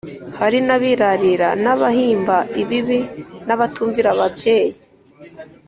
hari 0.39 0.59
n’abirarira 0.67 1.47
n’abahimba 1.63 2.37
ibibi 2.61 2.99
n’abatumvira 3.47 4.07
ababyeyi 4.15 4.73